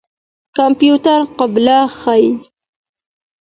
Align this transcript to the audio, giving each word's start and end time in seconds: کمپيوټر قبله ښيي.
کمپيوټر 0.57 1.19
قبله 1.39 1.79
ښيي. 1.99 2.29